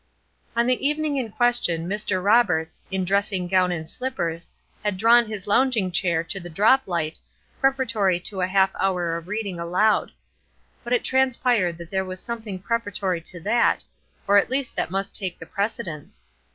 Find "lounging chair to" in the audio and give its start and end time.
5.45-6.39